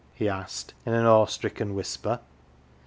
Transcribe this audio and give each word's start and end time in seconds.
he 0.15 0.27
asked, 0.27 0.73
in 0.83 0.95
an 0.95 1.05
awe 1.05 1.27
stricken 1.27 1.75
whisper. 1.75 2.21